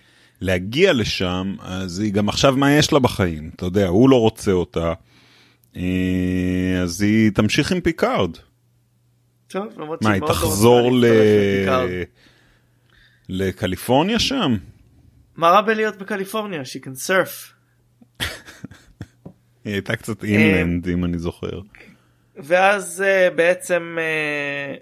[0.40, 4.52] להגיע לשם, אז היא גם עכשיו מה יש לה בחיים, אתה יודע, הוא לא רוצה
[4.52, 4.92] אותה,
[5.76, 8.30] אה, אז היא תמשיך עם פיקארד.
[9.48, 11.04] טוב, למרות מה, היא לא תחזור ל...
[13.28, 14.56] לקליפורניה שם?
[15.36, 16.60] מה רע בלהיות בקליפורניה?
[16.60, 17.52] She can surf.
[19.64, 21.60] היא הייתה קצת אינלנד אם אני זוכר.
[22.36, 24.78] ואז uh, בעצם uh,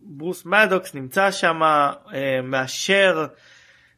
[0.00, 2.10] ברוס מדוקס נמצא שם, uh,
[2.42, 3.26] מאשר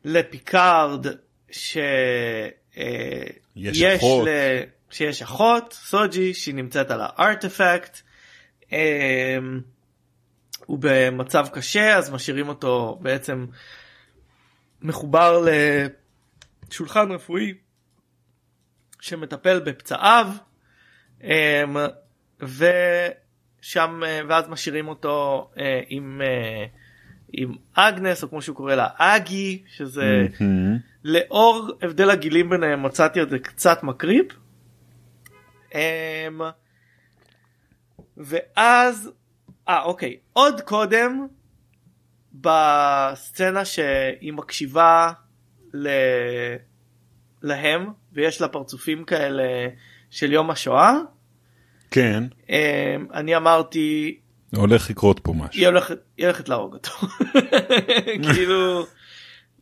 [0.04, 1.06] לפיקארד
[1.50, 2.52] שיש
[3.96, 4.26] אחות.
[4.26, 4.30] ל...
[4.90, 8.00] שיש אחות, סוג'י, שהיא נמצאת על הארטפקט.
[10.70, 13.46] הוא במצב קשה אז משאירים אותו בעצם
[14.83, 15.44] מחובר
[16.68, 17.54] לשולחן רפואי
[19.00, 20.28] שמטפל בפצעיו.
[22.42, 26.66] ושם אה, ואז משאירים אותו אה, עם אה,
[27.33, 30.44] עם אגנס או כמו שהוא קורא לה אגי שזה mm-hmm.
[31.04, 34.26] לאור הבדל הגילים ביניהם מצאתי את זה קצת מקריפ.
[35.74, 36.40] אמ,
[38.16, 39.11] ואז
[39.70, 41.26] אה אוקיי עוד קודם
[42.35, 45.12] בסצנה שהיא מקשיבה
[45.74, 45.88] ל...
[47.42, 49.68] להם ויש לה פרצופים כאלה
[50.11, 50.92] של יום השואה
[51.90, 52.24] כן.
[52.48, 52.56] אמ,
[53.14, 54.18] אני אמרתי...
[54.56, 55.61] הולך לקרות פה משהו.
[55.61, 56.90] היא הולכת, היא הולכת להרוג אותו.
[58.33, 58.87] כאילו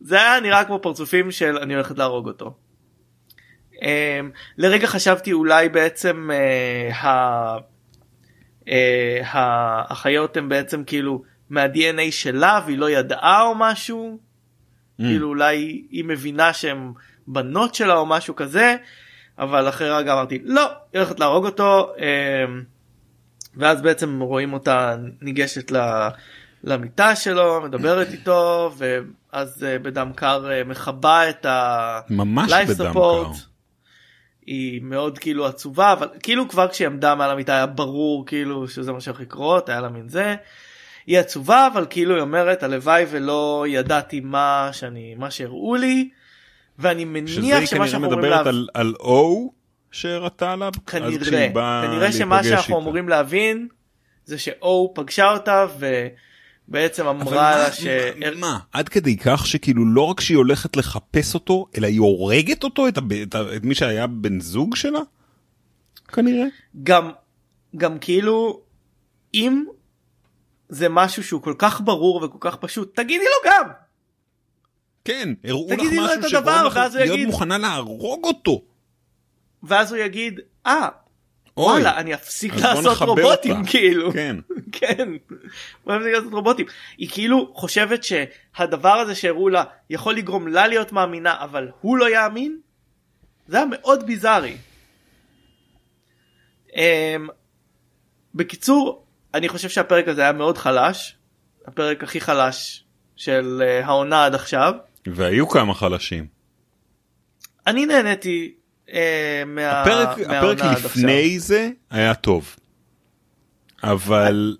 [0.00, 2.54] זה היה נראה כמו פרצופים של אני הולכת להרוג אותו.
[3.72, 3.80] Um,
[4.58, 6.94] לרגע חשבתי אולי בעצם uh,
[8.68, 9.38] ה, uh,
[9.90, 14.18] האחיות הם בעצם כאילו מה-DNA שלה והיא לא ידעה או משהו.
[14.18, 15.04] Mm.
[15.04, 16.92] כאילו אולי היא מבינה שהם
[17.26, 18.76] בנות שלה או משהו כזה
[19.38, 22.62] אבל אחרי רגע אמרתי לא היא הולכת להרוג אותו אמ,
[23.56, 25.72] ואז בעצם רואים אותה ניגשת
[26.64, 32.00] למיטה שלו מדברת איתו ואז אה, בדם קר אה, מכבה את ה...
[32.10, 33.32] ממש בדם קר.
[34.48, 38.92] היא מאוד כאילו עצובה אבל כאילו כבר כשהיא עמדה מעל המיטה היה ברור כאילו שזה
[38.92, 40.34] מה שהולך לקרות היה לה מין זה.
[41.06, 46.08] היא עצובה אבל כאילו היא אומרת הלוואי ולא ידעתי מה שאני מה שהראו לי
[46.78, 48.54] ואני מניח שמה שאנחנו אומרים להבין...
[48.54, 49.52] על, על O
[49.92, 50.72] שהראתה עליו?
[50.86, 51.48] כנראה,
[51.82, 52.82] כנראה שמה שאנחנו איתה.
[52.82, 53.68] אמורים להבין
[54.24, 55.66] זה שאו פגשה אותה
[56.68, 57.86] ובעצם אמרה לה ש...
[58.36, 58.58] מה?
[58.72, 62.98] עד כדי כך שכאילו לא רק שהיא הולכת לחפש אותו, אלא היא הורגת אותו, את,
[62.98, 63.12] הב...
[63.12, 63.56] את, ה...
[63.56, 65.00] את מי שהיה בן זוג שלה?
[66.08, 66.46] כנראה.
[66.82, 67.10] גם,
[67.76, 68.60] גם כאילו,
[69.34, 69.64] אם
[70.68, 73.68] זה משהו שהוא כל כך ברור וכל כך פשוט, תגידי לו גם.
[75.04, 77.26] כן, הראו לך משהו שגורם לך להיות יגיד...
[77.26, 78.62] מוכנה להרוג אותו.
[79.62, 80.88] ואז הוא יגיד, אה,
[81.58, 83.70] וואלה, אני אפסיק לעשות רובוטים, אותה.
[83.70, 84.12] כאילו.
[84.12, 84.36] כן.
[84.72, 85.08] כן,
[85.84, 86.66] הוא אפסיק לעשות רובוטים.
[86.98, 92.10] היא כאילו חושבת שהדבר הזה שהראו לה יכול לגרום לה להיות מאמינה, אבל הוא לא
[92.10, 92.58] יאמין?
[93.46, 94.56] זה היה מאוד ביזארי.
[96.68, 96.72] Um,
[98.34, 101.16] בקיצור, אני חושב שהפרק הזה היה מאוד חלש.
[101.66, 102.84] הפרק הכי חלש
[103.16, 104.74] של uh, העונה עד עכשיו.
[105.06, 106.26] והיו כמה חלשים.
[107.66, 108.54] אני נהניתי.
[109.58, 111.38] הפרק, הפרק לפני.
[111.38, 112.56] זה היה טוב.
[113.82, 114.56] אבל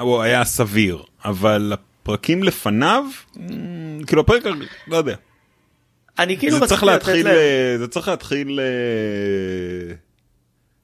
[0.00, 3.04] הוא היה סביר אבל הפרקים לפניו
[4.06, 4.42] כאילו הפרק
[4.86, 5.14] לא יודע.
[6.18, 7.36] אני כאילו זה צריך להתחיל להם...
[7.78, 8.60] זה צריך להתחיל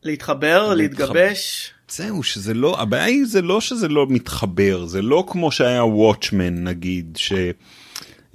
[0.03, 1.73] להתחבר, להתגבש.
[1.89, 6.65] זהו שזה לא הבעיה היא זה לא שזה לא מתחבר זה לא כמו שהיה וואטשמן
[6.65, 7.33] נגיד ש...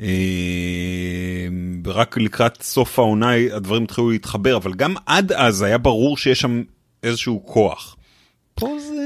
[0.02, 1.48] אה,
[1.86, 6.64] רק לקראת סוף העונה הדברים התחילו להתחבר אבל גם עד אז היה ברור שיש שם
[7.04, 7.98] איזשהו כוח.
[8.56, 9.02] פה זה...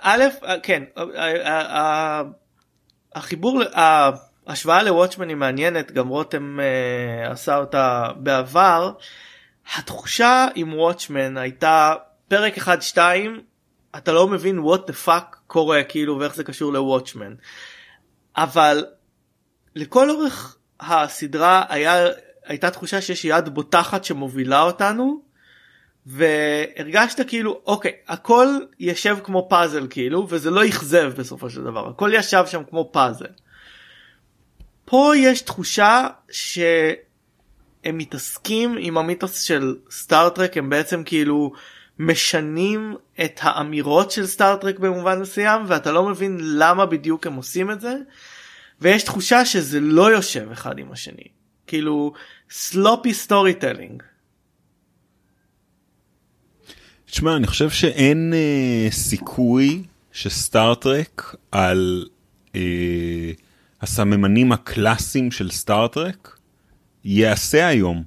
[0.00, 0.24] א',
[0.62, 0.82] כן,
[3.14, 3.62] החיבור,
[4.46, 8.92] ההשוואה לוואטשמן היא מעניינת, גם רותם אה, עשה אותה בעבר.
[9.76, 11.94] התחושה עם וואטשמן הייתה
[12.28, 12.98] פרק 1-2
[13.96, 17.34] אתה לא מבין what the fuck קורה כאילו ואיך זה קשור לוואטשמן.
[18.36, 18.84] אבל
[19.74, 22.06] לכל אורך הסדרה היה
[22.46, 25.22] הייתה תחושה שיש יד בוטחת שמובילה אותנו
[26.06, 28.46] והרגשת כאילו אוקיי הכל
[28.80, 33.26] יושב כמו פאזל כאילו וזה לא אכזב בסופו של דבר הכל ישב שם כמו פאזל.
[34.84, 36.94] פה יש תחושה שהם
[37.92, 41.52] מתעסקים עם המיתוס של סטארטרק הם בעצם כאילו
[41.98, 47.80] משנים את האמירות של סטארטרק במובן מסוים ואתה לא מבין למה בדיוק הם עושים את
[47.80, 47.94] זה
[48.82, 51.28] ויש תחושה שזה לא יושב אחד עם השני
[51.66, 52.12] כאילו
[52.50, 54.02] sloppy storytelling.
[57.04, 62.06] תשמע אני חושב שאין אה, סיכוי שסטארטרק על
[62.54, 63.30] אה,
[63.80, 66.38] הסממנים הקלאסיים של סטארטרק
[67.04, 68.04] יעשה היום.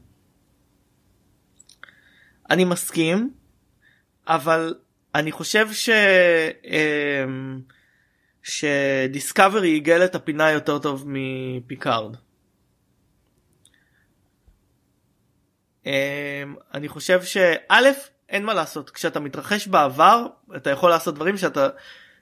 [2.50, 3.30] אני מסכים
[4.28, 4.74] אבל
[5.16, 5.90] אני חושב ש...
[6.66, 7.60] אמ,
[8.46, 12.16] שדיסקאברי עיגל את הפינה יותר טוב מפיקארד.
[15.86, 15.92] אמ,
[16.74, 17.92] אני חושב שא'
[18.30, 21.70] אין מה לעשות כשאתה מתרחש בעבר אתה יכול לעשות דברים שאתה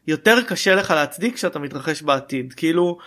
[0.07, 2.97] יותר קשה לך להצדיק כשאתה מתרחש בעתיד כאילו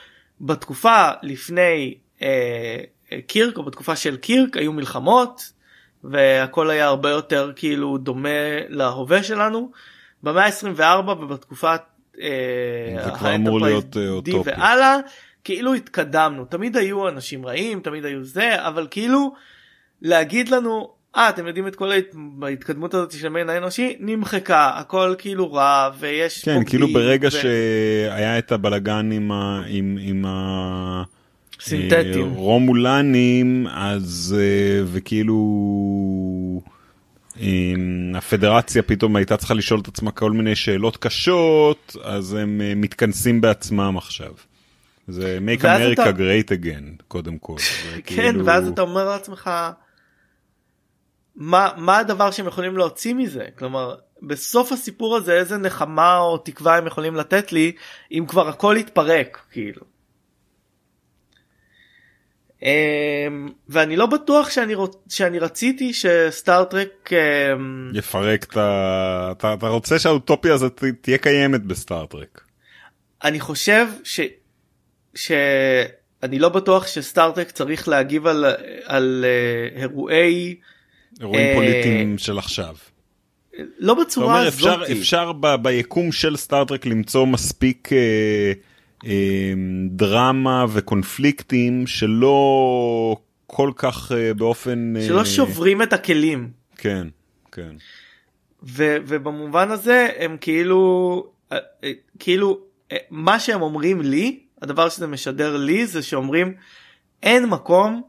[0.41, 2.81] בתקופה לפני אה,
[3.27, 5.53] קירק או בתקופה של קירק היו מלחמות
[6.05, 8.29] והכל היה הרבה יותר כאילו דומה
[8.69, 9.73] להווה שלנו.
[10.23, 11.81] במאה ה-24 ובתקופת
[12.21, 13.85] האנטרפרייז
[14.23, 14.97] די והלאה
[15.45, 19.35] כאילו התקדמנו תמיד היו אנשים רעים תמיד היו זה אבל כאילו
[20.03, 21.91] להגיד לנו אה אתם יודעים את כל
[22.43, 27.31] ההתקדמות הזאת של המין האנושי נמחקה הכל כאילו רע ויש כן כאילו ברגע ו...
[27.31, 29.63] שהיה את הבלגן עם ה...
[29.69, 31.03] עם, עם ה...
[31.61, 32.29] סינתטיים.
[32.29, 35.37] אה, רומולנים אז אה, וכאילו
[38.15, 43.41] הפדרציה פתאום הייתה צריכה לשאול את עצמה כל מיני שאלות קשות אז הם אה, מתכנסים
[43.41, 44.33] בעצמם עכשיו.
[45.09, 46.11] זה make America אתה...
[46.11, 47.57] great again קודם כל.
[47.93, 48.47] כן כאילו...
[48.47, 49.51] ואז אתה אומר לעצמך
[51.37, 56.77] מה מה הדבר שהם יכולים להוציא מזה כלומר בסוף הסיפור הזה איזה נחמה או תקווה
[56.77, 57.73] הם יכולים לתת לי
[58.13, 59.96] אם כבר הכל התפרק כאילו.
[62.63, 62.69] אמ,
[63.69, 64.97] ואני לא בטוח שאני, רוצ...
[65.09, 69.29] שאני רציתי שסטארטרק אמ, יפרק את ה...
[69.33, 72.41] אתה, אתה רוצה שהאוטופיה הזאת תהיה קיימת בסטארטרק.
[73.25, 74.21] אני חושב ש...
[75.15, 78.45] שאני לא בטוח שסטארטרק צריך להגיב על,
[78.85, 80.57] על uh, אירועי
[81.21, 82.75] אירועים uh, פוליטיים של עכשיו.
[83.79, 84.55] לא בצורה הזאת.
[84.55, 87.89] אפשר, אפשר ב, ביקום של סטארטרק למצוא מספיק.
[87.93, 87.97] אמ,
[89.91, 93.17] דרמה וקונפליקטים שלא
[93.47, 97.09] כל כך אה, באופן שלא אה, שוברים את הכלים כן
[97.53, 97.77] כן
[98.63, 101.59] ו, ובמובן הזה הם כאילו אה,
[102.19, 102.61] כאילו
[103.11, 106.55] מה שהם אומרים לי הדבר שזה משדר לי זה שאומרים
[107.23, 108.03] אין מקום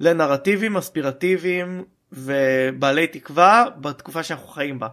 [0.00, 4.88] לנרטיבים אספירטיביים ובעלי תקווה בתקופה שאנחנו חיים בה.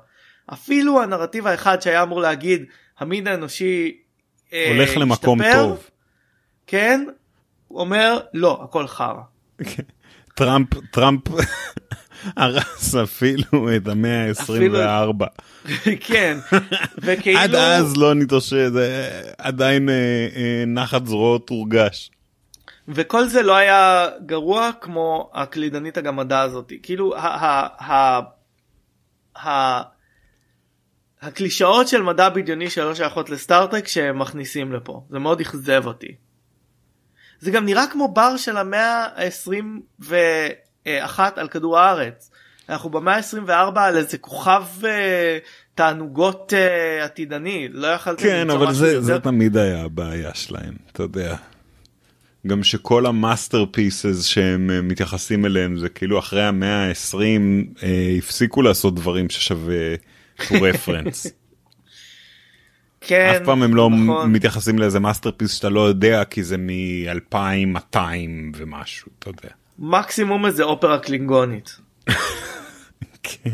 [0.53, 2.65] אפילו הנרטיב האחד שהיה אמור להגיד
[2.99, 3.97] המין האנושי
[4.51, 5.89] הולך למקום טוב.
[6.67, 7.05] כן,
[7.67, 9.21] הוא אומר לא הכל חרא.
[10.35, 11.21] טראמפ טראמפ
[12.37, 15.25] הרס אפילו את המאה ה-24.
[16.07, 16.37] כן,
[16.97, 17.39] וכאילו...
[17.39, 18.69] עד אז לא נתאושש,
[19.37, 22.11] עדיין אה, אה, נחת זרועות הורגש.
[22.87, 26.73] וכל זה לא היה גרוע כמו הקלידנית הגמדה הזאת.
[26.83, 27.13] כאילו
[31.21, 36.15] הקלישאות של מדע בדיוני שלא שייכות לסטארטרק שהם מכניסים לפה זה מאוד אכזב אותי.
[37.39, 42.31] זה גם נראה כמו בר של המאה ה-21 על כדור הארץ.
[42.69, 45.37] אנחנו במאה ה-24 על איזה כוכב אה,
[45.75, 49.01] תענוגות אה, עתידני לא יכלתם כן אבל זה, יותר...
[49.01, 51.35] זה תמיד היה הבעיה שלהם אתה יודע.
[52.47, 57.17] גם שכל ה masterpieces שהם אה, מתייחסים אליהם זה כאילו אחרי המאה ה-20
[57.83, 59.95] אה, הפסיקו לעשות דברים ששווה.
[60.41, 61.29] reference.
[63.01, 64.31] כן, אף פעם הם לא נכון.
[64.31, 67.97] מתייחסים לאיזה masterpiece שאתה לא יודע כי זה מ-2200
[68.55, 69.49] ומשהו, אתה יודע.
[69.79, 71.77] מקסימום איזה אופרה קלינגונית.
[73.23, 73.49] כן,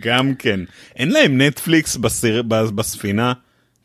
[0.00, 0.60] גם כן.
[0.96, 2.42] אין להם נטפליקס בסיר...
[2.48, 3.32] בספינה?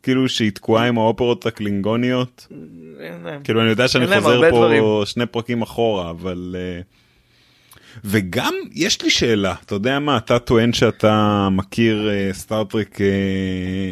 [0.02, 2.46] כאילו שהיא תקועה עם האופרות הקלינגוניות?
[3.00, 3.42] אין להם.
[3.42, 4.84] כאילו אני יודע שאני חוזר פה דברים.
[5.04, 6.80] שני פרקים אחורה אבל אה,
[8.04, 12.98] וגם יש לי שאלה אתה יודע מה אתה טוען שאתה מכיר סטארטרק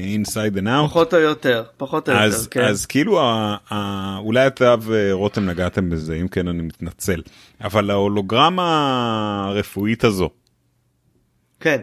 [0.03, 2.65] inside and out פחות או יותר, פחות או יותר, אז כן.
[2.65, 7.23] אז כאילו ה, ה, אולי אתה ורותם נגעתם בזה אם כן אני מתנצל
[7.65, 8.65] אבל ההולוגרמה
[9.49, 10.31] הרפואית הזו
[11.61, 11.79] כן.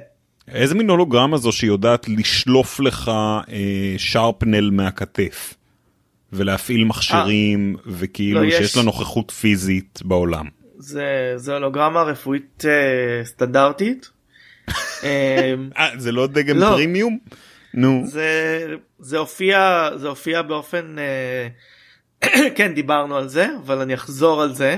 [0.48, 3.44] איזה מין הולוגרמה זו שיודעת לשלוף לך אה,
[3.98, 5.54] shrapnel מהכתף
[6.34, 10.46] ולהפעיל מכשירים וכאילו לא, יש- שיש לה נוכחות פיזית בעולם.
[10.86, 14.10] זה, זה הולוגרמה רפואית אה, סטנדרטית.
[15.04, 16.68] אה, אה, זה לא דגם לא.
[16.68, 17.20] פרימיום?
[17.74, 18.68] נו, זה,
[19.00, 21.48] זה הופיע, זה הופיע באופן, אה,
[22.58, 24.78] כן דיברנו על זה, אבל אני אחזור על זה.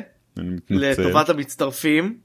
[0.70, 2.18] לטובת המצטרפים.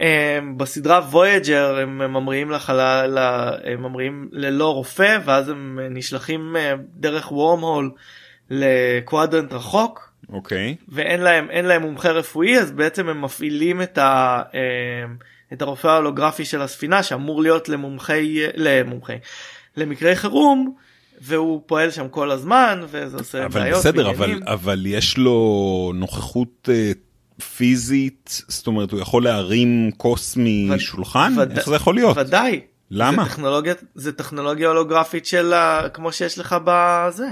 [0.00, 3.18] אה, בסדרה וויג'ר הם ממריאים לחלל,
[3.64, 7.90] הם ממריאים ללא רופא ואז הם נשלחים אה, דרך וורם הול
[8.50, 10.12] לקוואדרנט רחוק.
[10.32, 10.76] אוקיי.
[10.88, 14.60] ואין להם אין להם מומחה רפואי אז בעצם הם מפעילים את, ה, אה,
[15.52, 19.16] את הרופא ההולוגרפי של הספינה שאמור להיות למומחי למומחי
[19.76, 20.74] למקרי חירום
[21.20, 23.78] והוא פועל שם כל הזמן וזה עושה אבל בעיות.
[23.78, 24.40] בסדר אבל.
[24.46, 25.40] אבל יש לו
[25.94, 26.92] נוכחות אה,
[27.56, 30.36] פיזית זאת אומרת הוא יכול להרים כוס
[30.68, 32.60] משולחן וד- איך זה יכול להיות ודאי.
[32.90, 37.26] למה זה טכנולוגיה זה טכנולוגיה הולוגרפית של ה- כמו שיש לך בזה.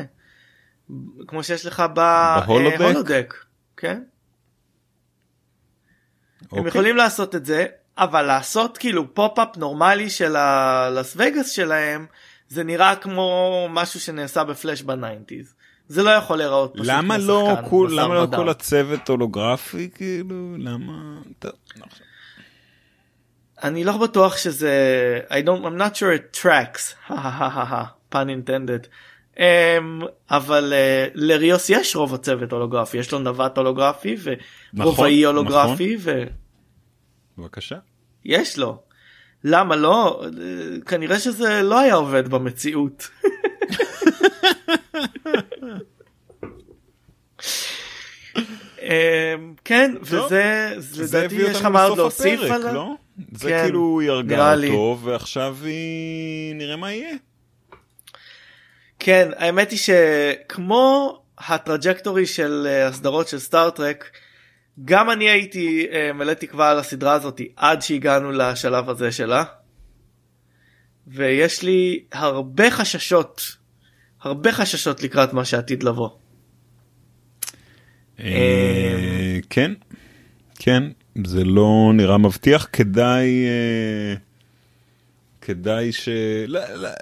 [1.26, 2.78] כמו שיש לך ב holodeck?
[2.78, 3.34] ב holodeck.
[3.76, 4.02] כן.
[6.52, 6.68] הם אוקיי.
[6.68, 7.66] יכולים לעשות את זה
[7.98, 12.06] אבל לעשות כאילו pop-up נורמלי של ה לאס וגאס שלהם
[12.48, 15.54] זה נראה כמו משהו שנעשה בפלאש ב nineties.
[15.88, 18.26] זה לא יכול להיראות פשוט למה לא בשר למה לא.
[18.36, 21.18] כל הצוות הולוגרפי כאילו למה
[21.72, 22.06] חשוב.
[23.62, 24.72] אני לא בטוח שזה
[25.28, 27.10] I don't I'm not sure it tracks
[28.12, 28.86] pun intended
[30.30, 35.96] אבל uh, לריוס יש רוב הצוות הולוגרפי יש לו נווט הולוגרפי ורובעי נכון, הולוגרפי
[37.38, 37.76] בבקשה.
[38.24, 38.78] ויש לו.
[39.44, 40.22] למה לא?
[40.24, 40.28] אה,
[40.86, 43.10] כנראה שזה לא היה עובד במציאות.
[48.78, 48.82] um,
[49.64, 52.74] כן וזה זה לדעתי יש לך מה עוד להוסיף עליו?
[52.74, 52.94] לא?
[53.32, 54.54] זה כן, כאילו היא הרגה.
[54.54, 57.16] אותו ועכשיו היא נראה מה יהיה.
[59.06, 64.10] כן האמת היא שכמו הטראג'קטורי של אה, הסדרות של סטארטרק
[64.84, 69.44] גם אני הייתי אה, מלא תקווה על הסדרה הזאת עד שהגענו לשלב הזה שלה.
[71.06, 73.56] ויש לי הרבה חששות
[74.20, 76.08] הרבה חששות לקראת מה שעתיד לבוא.
[78.20, 79.72] אה, כן,
[80.58, 80.82] כן,
[81.24, 83.46] זה לא נראה מבטיח, כדאי,
[85.44, 86.08] כדאי ש...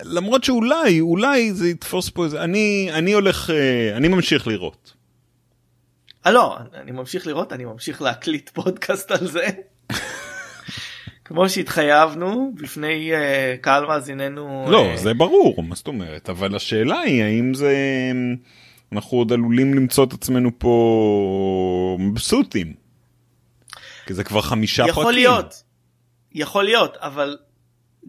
[0.05, 2.45] למרות שאולי, אולי זה יתפוס פה איזה...
[2.45, 4.93] אני, אני הולך, אה, אני ממשיך לראות.
[6.27, 9.47] אה לא אני ממשיך לראות אני ממשיך להקליט פודקאסט על זה.
[11.25, 14.67] כמו שהתחייבנו בפני אה, קהל מאזיננו.
[14.71, 17.75] לא, אה, זה ברור, מה זאת אומרת, אבל השאלה היא האם זה...
[18.93, 22.75] אנחנו עוד עלולים למצוא את עצמנו פה מבסוטים.
[24.07, 25.01] כי זה כבר חמישה פרקים.
[25.01, 25.63] יכול להיות
[26.35, 27.37] יכול להיות אבל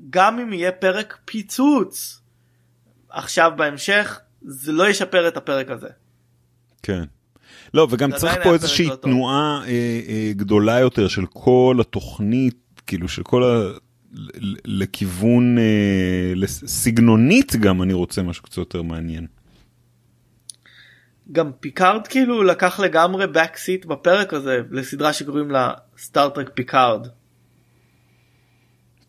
[0.10, 2.22] גם אם יהיה פרק פיצוץ
[3.10, 5.90] עכשיו בהמשך זה לא ישפר את הפרק הזה.
[6.84, 7.04] כן.
[7.74, 8.96] לא, וגם צריך פה איזושהי לא.
[8.96, 9.70] תנועה אה,
[10.08, 13.72] אה, גדולה יותר של כל התוכנית, כאילו של כל ה...
[14.66, 19.28] לכיוון אה, סגנונית גם אני רוצה משהו קצת יותר מעניין.
[21.32, 27.08] גם פיקארד כאילו לקח לגמרי backseat בפרק הזה לסדרה שקוראים לה סטארטרק פיקארד.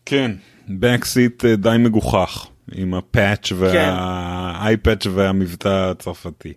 [0.05, 0.31] כן.
[0.67, 6.53] backseat אה, די מגוחך עם ה patch וה eyepatch והמבטא הצרפתי.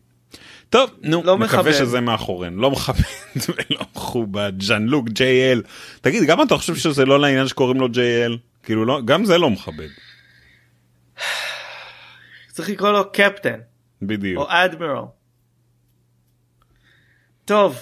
[0.70, 1.72] טוב, נו, לא מכבד.
[1.72, 3.04] שזה מאחורינו, לא מכבד
[3.48, 5.68] ולא מכובד, ז'אן לוק, JL.
[6.00, 8.36] תגיד, גם אתה חושב שזה לא לעניין שקוראים לו JL?
[8.62, 9.88] כאילו, לא, גם זה לא מכבד.
[12.50, 13.58] צריך לקרוא לו קפטן
[14.02, 14.42] בדיוק.
[14.42, 15.04] או אדמירל.
[17.44, 17.76] טוב.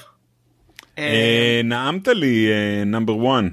[0.98, 2.48] אה, אה, נעמת לי
[2.86, 3.44] נאמבר 1.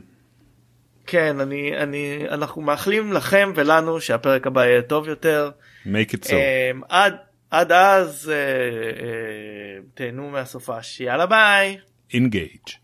[1.14, 5.51] כן אני אני אנחנו מאחלים לכם ולנו שהפרק הבא יהיה טוב יותר.
[5.86, 6.34] make it so.
[6.34, 7.16] אמ, עד
[7.51, 11.78] עד אז אה, אה, תהנו מהסופש יאללה ביי.
[12.11, 12.83] engage.